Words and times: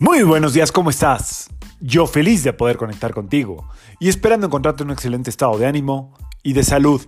Muy 0.00 0.24
buenos 0.24 0.54
días, 0.54 0.72
¿cómo 0.72 0.90
estás? 0.90 1.48
Yo 1.80 2.08
feliz 2.08 2.42
de 2.42 2.52
poder 2.52 2.76
conectar 2.76 3.14
contigo 3.14 3.68
y 4.00 4.08
esperando 4.08 4.48
encontrarte 4.48 4.82
en 4.82 4.88
un 4.88 4.94
excelente 4.94 5.30
estado 5.30 5.56
de 5.56 5.66
ánimo 5.66 6.12
y 6.42 6.52
de 6.52 6.64
salud. 6.64 7.00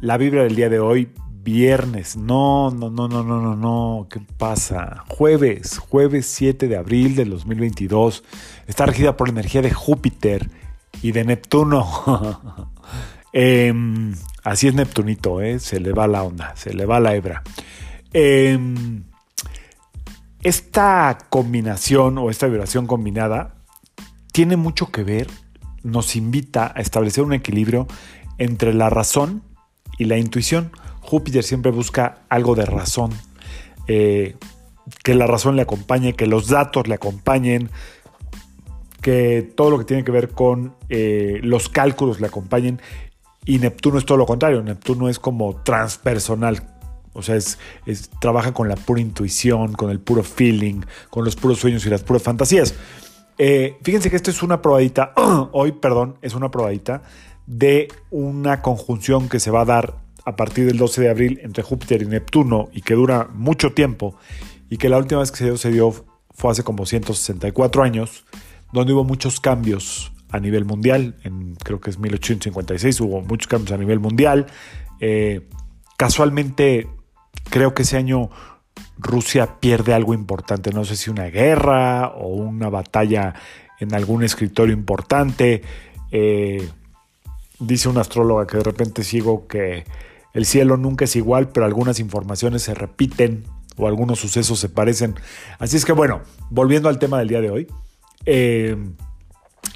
La 0.00 0.16
vibra 0.16 0.44
del 0.44 0.54
día 0.54 0.68
de 0.68 0.78
hoy, 0.78 1.12
viernes, 1.42 2.16
no, 2.16 2.70
no, 2.70 2.88
no, 2.88 3.08
no, 3.08 3.24
no, 3.24 3.40
no, 3.40 3.56
no, 3.56 4.06
¿qué 4.08 4.20
pasa? 4.38 5.04
Jueves, 5.08 5.78
jueves 5.78 6.26
7 6.26 6.68
de 6.68 6.76
abril 6.76 7.16
del 7.16 7.30
2022, 7.30 8.22
está 8.68 8.86
regida 8.86 9.16
por 9.16 9.26
la 9.26 9.32
energía 9.32 9.60
de 9.60 9.72
Júpiter 9.72 10.50
y 11.02 11.12
de 11.12 11.24
Neptuno. 11.24 12.70
Em, 13.32 14.12
así 14.42 14.66
es 14.66 14.74
Neptunito, 14.74 15.40
¿eh? 15.40 15.60
se 15.60 15.78
le 15.78 15.92
va 15.92 16.08
la 16.08 16.24
onda, 16.24 16.52
se 16.56 16.74
le 16.74 16.84
va 16.84 16.98
la 16.98 17.14
hebra. 17.14 17.44
Eh, 18.12 18.58
esta 20.42 21.18
combinación 21.28 22.16
o 22.18 22.30
esta 22.30 22.46
vibración 22.46 22.86
combinada 22.86 23.54
tiene 24.32 24.56
mucho 24.56 24.90
que 24.90 25.04
ver, 25.04 25.28
nos 25.82 26.16
invita 26.16 26.72
a 26.74 26.80
establecer 26.80 27.24
un 27.24 27.32
equilibrio 27.32 27.86
entre 28.38 28.72
la 28.72 28.88
razón 28.88 29.42
y 29.98 30.04
la 30.04 30.16
intuición. 30.16 30.72
Júpiter 31.00 31.44
siempre 31.44 31.72
busca 31.72 32.20
algo 32.28 32.54
de 32.54 32.64
razón, 32.64 33.12
eh, 33.86 34.36
que 35.04 35.14
la 35.14 35.26
razón 35.26 35.56
le 35.56 35.62
acompañe, 35.62 36.14
que 36.14 36.26
los 36.26 36.48
datos 36.48 36.88
le 36.88 36.94
acompañen, 36.94 37.70
que 39.02 39.42
todo 39.42 39.70
lo 39.70 39.78
que 39.78 39.84
tiene 39.84 40.04
que 40.04 40.12
ver 40.12 40.30
con 40.30 40.74
eh, 40.88 41.40
los 41.42 41.68
cálculos 41.68 42.20
le 42.20 42.28
acompañen. 42.28 42.80
Y 43.44 43.58
Neptuno 43.58 43.98
es 43.98 44.06
todo 44.06 44.18
lo 44.18 44.26
contrario, 44.26 44.62
Neptuno 44.62 45.08
es 45.08 45.18
como 45.18 45.62
transpersonal, 45.62 46.79
o 47.12 47.22
sea, 47.22 47.36
es, 47.36 47.58
trabaja 48.20 48.52
con 48.52 48.68
la 48.68 48.76
pura 48.76 49.00
intuición, 49.00 49.72
con 49.72 49.90
el 49.90 50.00
puro 50.00 50.22
feeling, 50.22 50.82
con 51.10 51.24
los 51.24 51.36
puros 51.36 51.58
sueños 51.58 51.84
y 51.86 51.90
las 51.90 52.02
puras 52.02 52.22
fantasías. 52.22 52.74
Eh, 53.38 53.76
fíjense 53.82 54.10
que 54.10 54.16
esto 54.16 54.30
es 54.30 54.42
una 54.42 54.62
probadita, 54.62 55.12
hoy, 55.52 55.72
perdón, 55.72 56.16
es 56.22 56.34
una 56.34 56.50
probadita 56.50 57.02
de 57.46 57.88
una 58.10 58.62
conjunción 58.62 59.28
que 59.28 59.40
se 59.40 59.50
va 59.50 59.62
a 59.62 59.64
dar 59.64 59.96
a 60.24 60.36
partir 60.36 60.66
del 60.66 60.76
12 60.76 61.00
de 61.00 61.08
abril 61.08 61.40
entre 61.42 61.62
Júpiter 61.62 62.02
y 62.02 62.06
Neptuno 62.06 62.68
y 62.72 62.82
que 62.82 62.94
dura 62.94 63.28
mucho 63.32 63.72
tiempo 63.72 64.14
y 64.68 64.76
que 64.76 64.88
la 64.88 64.98
última 64.98 65.20
vez 65.20 65.32
que 65.32 65.38
se 65.38 65.44
dio, 65.44 65.56
se 65.56 65.70
dio 65.70 65.92
fue 66.32 66.52
hace 66.52 66.62
como 66.62 66.86
164 66.86 67.82
años, 67.82 68.24
donde 68.72 68.92
hubo 68.92 69.04
muchos 69.04 69.40
cambios 69.40 70.12
a 70.30 70.38
nivel 70.38 70.64
mundial, 70.64 71.16
creo 71.64 71.80
que 71.80 71.90
es 71.90 71.98
1856 71.98 73.00
hubo 73.00 73.20
muchos 73.20 73.48
cambios 73.48 73.72
a 73.72 73.78
nivel 73.78 73.98
mundial. 73.98 74.46
Eh, 75.00 75.48
casualmente 75.96 76.88
creo 77.50 77.74
que 77.74 77.82
ese 77.82 77.96
año 77.96 78.30
Rusia 78.98 79.60
pierde 79.60 79.94
algo 79.94 80.14
importante, 80.14 80.72
no 80.72 80.84
sé 80.84 80.96
si 80.96 81.10
una 81.10 81.26
guerra 81.26 82.08
o 82.08 82.28
una 82.28 82.68
batalla 82.68 83.34
en 83.78 83.94
algún 83.94 84.22
escritorio 84.22 84.74
importante. 84.74 85.62
Eh, 86.12 86.68
dice 87.58 87.88
una 87.88 88.02
astróloga 88.02 88.46
que 88.46 88.58
de 88.58 88.62
repente 88.62 89.04
sigo 89.04 89.46
que 89.46 89.84
el 90.32 90.46
cielo 90.46 90.76
nunca 90.76 91.04
es 91.04 91.16
igual, 91.16 91.48
pero 91.48 91.66
algunas 91.66 91.98
informaciones 91.98 92.62
se 92.62 92.74
repiten 92.74 93.44
o 93.76 93.88
algunos 93.88 94.20
sucesos 94.20 94.58
se 94.58 94.68
parecen. 94.68 95.14
Así 95.58 95.76
es 95.76 95.84
que 95.84 95.92
bueno, 95.92 96.20
volviendo 96.50 96.88
al 96.88 96.98
tema 96.98 97.18
del 97.18 97.28
día 97.28 97.40
de 97.40 97.50
hoy, 97.50 97.66
eh, 98.26 98.76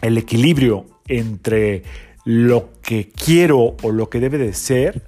el 0.03 0.19
equilibrio 0.19 0.87
entre 1.09 1.83
lo 2.25 2.71
que 2.83 3.11
quiero 3.11 3.77
o 3.83 3.91
lo 3.91 4.09
que 4.09 4.21
debe 4.21 4.39
de 4.39 4.53
ser 4.55 5.05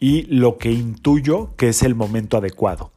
y 0.00 0.22
lo 0.22 0.58
que 0.58 0.72
intuyo 0.72 1.54
que 1.56 1.68
es 1.68 1.82
el 1.82 1.94
momento 1.94 2.36
adecuado. 2.36 2.92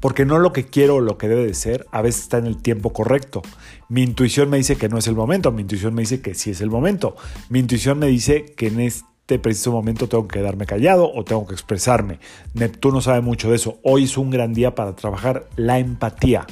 Porque 0.00 0.24
no 0.24 0.38
lo 0.38 0.52
que 0.52 0.66
quiero 0.66 0.96
o 0.96 1.00
lo 1.00 1.18
que 1.18 1.28
debe 1.28 1.46
de 1.46 1.54
ser 1.54 1.86
a 1.90 2.02
veces 2.02 2.22
está 2.22 2.38
en 2.38 2.46
el 2.46 2.60
tiempo 2.60 2.92
correcto. 2.92 3.42
Mi 3.88 4.02
intuición 4.02 4.50
me 4.50 4.56
dice 4.56 4.76
que 4.76 4.88
no 4.88 4.98
es 4.98 5.06
el 5.06 5.14
momento, 5.14 5.52
mi 5.52 5.62
intuición 5.62 5.94
me 5.94 6.02
dice 6.02 6.20
que 6.20 6.34
sí 6.34 6.50
es 6.50 6.60
el 6.60 6.70
momento. 6.70 7.16
Mi 7.48 7.58
intuición 7.58 7.98
me 7.98 8.06
dice 8.06 8.46
que 8.56 8.68
en 8.68 8.80
este 8.80 9.38
preciso 9.38 9.72
momento 9.72 10.08
tengo 10.08 10.26
que 10.28 10.38
quedarme 10.38 10.66
callado 10.66 11.12
o 11.12 11.24
tengo 11.24 11.46
que 11.46 11.54
expresarme. 11.54 12.18
Neptuno 12.54 13.00
sabe 13.00 13.20
mucho 13.20 13.50
de 13.50 13.56
eso. 13.56 13.78
Hoy 13.82 14.04
es 14.04 14.16
un 14.16 14.30
gran 14.30 14.54
día 14.54 14.74
para 14.74 14.96
trabajar 14.96 15.48
la 15.56 15.78
empatía. 15.78 16.46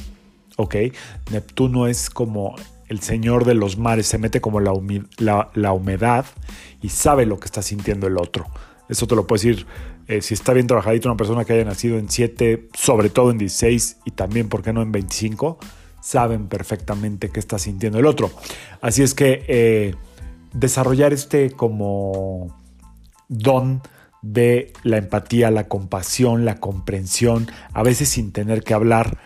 ¿Ok? 0.57 0.77
Neptuno 1.33 1.89
es 1.89 2.11
como 2.11 2.55
el 2.89 3.01
señor 3.01 3.45
de 3.45 3.55
los 3.55 3.79
mares, 3.79 4.07
se 4.07 4.19
mete 4.19 4.41
como 4.41 4.61
la, 4.61 4.73
la 5.55 5.73
humedad 5.73 6.27
y 6.81 6.91
sabe 6.91 7.27
lo 7.27 7.41
que 7.41 7.47
está 7.47 7.63
sintiendo 7.63 8.07
el 8.07 8.19
otro. 8.19 8.47
Eso 8.89 9.07
te 9.07 9.17
lo 9.17 9.27
puedo 9.27 9.43
decir 9.43 9.67
eh, 10.07 10.21
si 10.21 10.35
está 10.35 10.53
bien 10.53 10.67
trabajadito 10.67 11.09
una 11.09 11.17
persona 11.17 11.45
que 11.45 11.55
haya 11.55 11.65
nacido 11.65 11.99
en 11.99 12.09
7, 12.09 12.69
sobre 12.75 13.09
todo 13.09 13.31
en 13.31 13.39
16 13.39 13.99
y 14.05 14.11
también, 14.11 14.49
¿por 14.49 14.63
qué 14.63 14.73
no 14.73 14.83
en 14.83 14.93
25? 14.93 15.59
Saben 16.03 16.49
perfectamente 16.49 17.31
qué 17.31 17.41
está 17.41 17.59
sintiendo 17.59 17.99
el 17.99 18.07
otro. 18.07 18.31
Así 18.83 19.03
es 19.03 19.15
que 19.15 19.45
eh, 19.49 19.95
desarrollar 20.53 21.13
este 21.13 21.51
como 21.51 22.55
don 23.29 23.81
de 24.21 24.73
la 24.83 24.99
empatía, 24.99 25.51
la 25.51 25.69
compasión, 25.69 26.45
la 26.45 26.61
comprensión, 26.61 27.51
a 27.73 27.83
veces 27.83 28.09
sin 28.09 28.33
tener 28.33 28.63
que 28.63 28.75
hablar, 28.75 29.19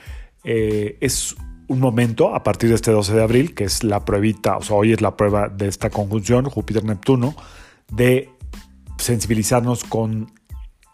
eh, 0.45 0.97
es 1.01 1.37
un 1.69 1.81
momento 1.81 2.35
a 2.35 2.43
partir 2.43 2.71
de 2.71 2.77
este 2.77 2.91
12 2.91 3.15
de 3.15 3.23
abril, 3.23 3.55
que 3.55 3.65
es 3.65 3.85
la 3.85 4.05
pruebita, 4.05 4.57
o 4.57 4.63
sea, 4.63 4.77
hoy 4.77 4.93
es 4.93 5.01
la 5.01 5.17
prueba 5.17 5.49
de 5.49 5.69
esta 5.69 5.91
conjunción 5.91 6.47
Júpiter-Neptuno, 6.47 7.37
de 7.93 8.31
sensibilizarnos 8.99 9.85
con 9.85 10.33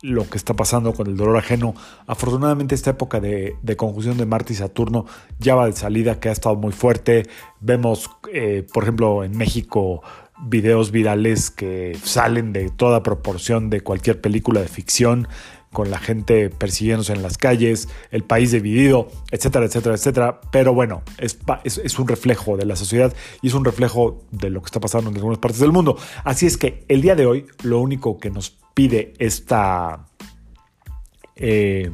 lo 0.04 0.28
que 0.28 0.36
está 0.36 0.54
pasando 0.54 0.92
con 0.92 1.06
el 1.06 1.16
dolor 1.16 1.38
ajeno. 1.38 1.74
Afortunadamente 2.06 2.74
esta 2.74 2.90
época 2.90 3.20
de, 3.20 3.56
conjunción 3.76 4.18
de 4.18 4.26
Marte 4.26 4.52
y 4.52 4.56
Saturno 4.56 5.06
ya 5.38 5.54
va 5.54 5.66
de 5.66 5.72
salida, 5.72 6.20
que 6.20 6.28
ha 6.28 6.32
estado 6.32 6.56
muy 6.56 6.72
fuerte. 6.72 7.26
Vemos, 7.60 8.10
eh, 8.32 8.66
por 8.72 8.82
ejemplo, 8.82 9.24
en 9.24 9.36
México 9.36 10.02
videos 10.46 10.90
virales 10.90 11.50
que 11.50 11.96
salen 12.02 12.52
de 12.52 12.68
toda 12.68 13.02
proporción 13.02 13.70
de 13.70 13.80
cualquier 13.80 14.20
película 14.20 14.60
de 14.60 14.68
ficción 14.68 15.28
con 15.74 15.90
la 15.90 15.98
gente 15.98 16.48
persiguiéndose 16.48 17.12
en 17.12 17.22
las 17.22 17.36
calles, 17.36 17.90
el 18.10 18.24
país 18.24 18.52
dividido, 18.52 19.08
etcétera, 19.30 19.66
etcétera, 19.66 19.96
etcétera. 19.96 20.40
Pero 20.50 20.72
bueno, 20.72 21.02
es, 21.18 21.36
un 21.98 22.08
reflejo 22.08 22.56
de 22.56 22.64
la 22.64 22.76
sociedad 22.76 23.12
y 23.42 23.48
es 23.48 23.54
un 23.54 23.66
reflejo 23.66 24.22
de 24.30 24.48
lo 24.48 24.62
que 24.62 24.66
está 24.66 24.80
pasando 24.80 25.10
en 25.10 25.16
algunas 25.16 25.38
partes 25.38 25.60
del 25.60 25.72
mundo. 25.72 25.98
Así 26.22 26.46
es 26.46 26.56
que 26.56 26.86
el 26.88 27.02
día 27.02 27.14
de 27.14 27.26
hoy 27.26 27.46
lo 27.62 27.80
único 27.80 28.18
que 28.18 28.30
nos 28.30 28.56
pide 28.72 29.12
esta 29.18 30.06
eh, 31.36 31.90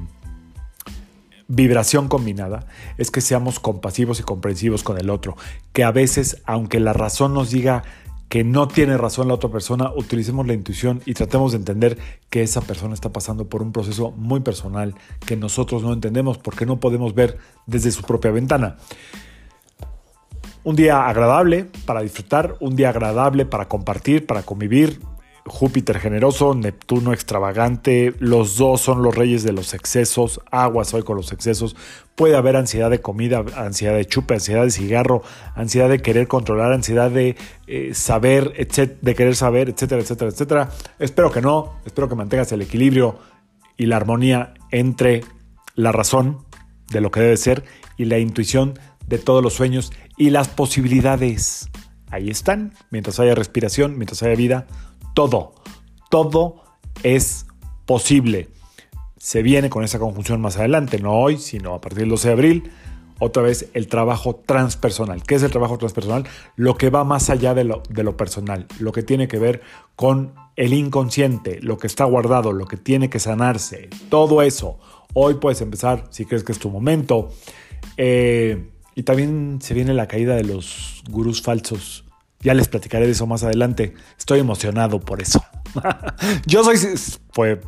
vibración 1.49 2.07
combinada 2.09 2.67
es 2.99 3.11
que 3.11 3.21
seamos 3.21 3.59
compasivos 3.59 4.21
y 4.21 4.23
comprensivos 4.23 4.85
con 4.85 4.99
el 4.99 5.11
otro, 5.11 5.37
que 5.73 5.85
a 5.85 5.91
veces, 5.91 6.43
aunque 6.45 6.79
la 6.79 6.93
razón 6.93 7.35
nos 7.35 7.51
diga 7.51 7.83
que 8.31 8.45
no 8.45 8.69
tiene 8.69 8.97
razón 8.97 9.27
la 9.27 9.35
otra 9.35 9.51
persona, 9.51 9.91
utilicemos 9.93 10.47
la 10.47 10.55
intuición 10.55 11.03
y 11.05 11.15
tratemos 11.15 11.51
de 11.51 11.59
entender 11.59 11.99
que 12.31 12.43
esa 12.43 12.61
persona 12.61 12.95
está 12.95 13.13
pasando 13.13 13.49
por 13.49 13.61
un 13.61 13.73
proceso 13.73 14.13
muy 14.13 14.39
personal 14.39 14.95
que 15.27 15.37
nosotros 15.37 15.83
no 15.83 15.93
entendemos 15.93 16.39
porque 16.39 16.65
no 16.65 16.79
podemos 16.79 17.13
ver 17.13 17.39
desde 17.67 17.91
su 17.91 18.03
propia 18.03 18.31
ventana. 18.31 18.77
Un 20.63 20.77
día 20.77 21.09
agradable 21.09 21.71
para 21.87 22.03
disfrutar, 22.03 22.55
un 22.61 22.77
día 22.77 22.91
agradable 22.91 23.47
para 23.47 23.67
compartir, 23.67 24.27
para 24.27 24.45
convivir, 24.45 25.01
Júpiter 25.51 25.99
generoso, 25.99 26.55
Neptuno 26.55 27.13
extravagante, 27.13 28.15
los 28.21 28.57
dos 28.57 28.81
son 28.81 29.03
los 29.03 29.15
reyes 29.15 29.43
de 29.43 29.53
los 29.53 29.75
excesos, 29.75 30.41
aguas 30.51 30.95
hoy 30.95 31.03
con 31.03 31.17
los 31.17 31.33
excesos, 31.33 31.75
puede 32.15 32.37
haber 32.37 32.55
ansiedad 32.55 32.89
de 32.89 33.01
comida, 33.01 33.45
ansiedad 33.57 33.95
de 33.95 34.07
chupe, 34.07 34.35
ansiedad 34.35 34.63
de 34.63 34.71
cigarro, 34.71 35.23
ansiedad 35.57 35.89
de 35.89 36.01
querer 36.01 36.29
controlar, 36.29 36.73
ansiedad 36.73 37.11
de 37.11 37.37
eh, 37.67 37.95
saber, 37.95 38.55
de 38.55 39.15
querer 39.15 39.35
saber, 39.35 39.69
etcétera, 39.69 40.01
etcétera, 40.01 40.31
etcétera. 40.31 40.71
Espero 41.01 41.33
que 41.33 41.43
no, 41.43 41.81
espero 41.85 42.09
que 42.09 42.15
mantengas 42.15 42.53
el 42.53 42.63
equilibrio 42.63 43.19
y 43.77 43.87
la 43.87 43.97
armonía 43.97 44.55
entre 44.71 45.25
la 45.75 45.91
razón 45.91 46.45
de 46.91 47.01
lo 47.01 47.11
que 47.11 47.21
debe 47.21 47.37
ser 47.37 47.65
y 47.97 48.05
la 48.05 48.19
intuición 48.19 48.79
de 49.07 49.19
todos 49.19 49.43
los 49.43 49.55
sueños 49.55 49.93
y 50.17 50.31
las 50.31 50.47
posibilidades. 50.49 51.69
Ahí 52.11 52.31
están, 52.31 52.73
mientras 52.91 53.19
haya 53.19 53.35
respiración, 53.35 53.97
mientras 53.97 54.23
haya 54.23 54.37
vida, 54.37 54.67
todo, 55.21 55.53
todo 56.09 56.63
es 57.03 57.45
posible. 57.85 58.49
Se 59.19 59.43
viene 59.43 59.69
con 59.69 59.85
esa 59.85 59.99
conjunción 59.99 60.41
más 60.41 60.57
adelante, 60.57 60.99
no 60.99 61.13
hoy, 61.13 61.37
sino 61.37 61.75
a 61.75 61.81
partir 61.83 62.01
del 62.01 62.09
12 62.09 62.29
de 62.29 62.33
abril. 62.33 62.71
Otra 63.19 63.43
vez 63.43 63.69
el 63.75 63.87
trabajo 63.87 64.37
transpersonal. 64.37 65.23
¿Qué 65.23 65.35
es 65.35 65.43
el 65.43 65.51
trabajo 65.51 65.77
transpersonal? 65.77 66.25
Lo 66.57 66.79
que 66.79 66.89
va 66.89 67.05
más 67.05 67.29
allá 67.29 67.53
de 67.53 67.65
lo, 67.65 67.83
personal, 68.17 68.67
lo 68.79 68.93
que 68.93 69.03
tiene 69.03 69.29
que 69.29 69.39
ver 69.39 69.61
con 69.95 70.33
el 70.57 70.73
inconsciente, 70.73 71.59
lo 71.61 71.77
que 71.77 71.87
está 71.87 72.07
guardado, 72.07 72.55
lo 72.55 72.65
que 72.65 72.79
tiene 72.79 73.11
que 73.11 73.19
sanarse, 73.19 73.91
todo 74.09 74.41
eso. 74.41 74.79
Hoy 75.13 75.35
puedes 75.35 75.61
empezar 75.61 76.07
si 76.09 76.25
crees 76.25 76.45
que 76.45 76.53
es 76.53 76.59
tu 76.59 76.71
momento. 76.71 77.29
Eh, 77.99 78.71
y 78.95 79.03
también 79.03 79.59
se 79.61 79.75
viene 79.75 79.93
la 79.93 80.09
caída 80.09 80.35
de 80.35 80.45
los 80.45 81.03
gurús 81.11 81.43
falsos. 81.43 82.07
Ya 82.41 82.55
les 82.55 82.69
platicaré 82.69 83.07
de 83.07 83.13
eso 83.13 83.27
más 83.27 83.43
adelante. 83.43 83.95
Estoy 84.19 84.41
emocionado 84.41 85.01
por 85.01 85.21
eso. 85.21 85.45
Yo 86.47 86.65
soy, 86.65 86.79
pues, 87.35 87.59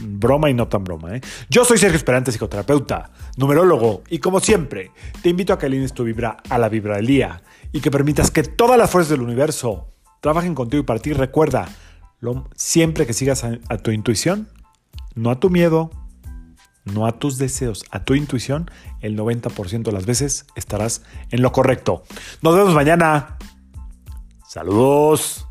broma 0.00 0.50
y 0.50 0.54
no 0.54 0.68
tan 0.68 0.84
broma. 0.84 1.16
¿eh? 1.16 1.20
Yo 1.50 1.64
soy 1.64 1.78
Sergio 1.78 1.96
Esperante, 1.96 2.32
psicoterapeuta, 2.32 3.10
numerólogo, 3.36 4.02
y 4.08 4.18
como 4.18 4.40
siempre, 4.40 4.92
te 5.22 5.30
invito 5.30 5.52
a 5.52 5.58
que 5.58 5.66
alines 5.66 5.92
tu 5.92 6.04
vibra 6.04 6.36
a 6.48 6.58
la 6.58 6.68
vibra 6.68 6.96
del 6.96 7.06
día 7.06 7.42
y 7.72 7.80
que 7.80 7.90
permitas 7.90 8.30
que 8.30 8.42
todas 8.42 8.78
las 8.78 8.90
fuerzas 8.90 9.10
del 9.10 9.22
universo 9.22 9.88
trabajen 10.20 10.54
contigo 10.54 10.82
y 10.82 10.86
para 10.86 11.00
ti. 11.00 11.12
Recuerda, 11.12 11.68
siempre 12.54 13.06
que 13.06 13.12
sigas 13.12 13.44
a 13.44 13.78
tu 13.78 13.90
intuición, 13.90 14.48
no 15.14 15.30
a 15.30 15.40
tu 15.40 15.50
miedo, 15.50 15.90
no 16.84 17.06
a 17.06 17.18
tus 17.18 17.38
deseos, 17.38 17.84
a 17.90 18.04
tu 18.04 18.14
intuición, 18.14 18.70
el 19.00 19.18
90% 19.18 19.82
de 19.82 19.92
las 19.92 20.06
veces 20.06 20.46
estarás 20.54 21.02
en 21.30 21.42
lo 21.42 21.52
correcto. 21.52 22.04
Nos 22.42 22.54
vemos 22.54 22.74
mañana. 22.74 23.36
Saludos. 24.46 25.45